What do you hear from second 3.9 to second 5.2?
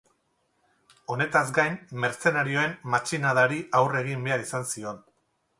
egin behar izan zion.